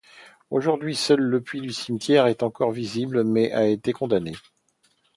[0.49, 4.33] Aujourd'hui, seul le puits du cimetière est encore visible, mais a été condamné.